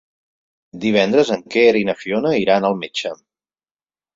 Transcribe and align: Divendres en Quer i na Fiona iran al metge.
Divendres 0.85 1.29
en 1.35 1.45
Quer 1.55 1.67
i 1.81 1.85
na 1.91 1.97
Fiona 1.99 2.33
iran 2.45 2.67
al 2.71 2.79
metge. 2.81 3.13